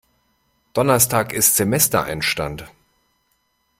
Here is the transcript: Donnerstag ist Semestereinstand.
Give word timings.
Donnerstag 0.73 1.31
ist 1.31 1.55
Semestereinstand. 1.57 2.65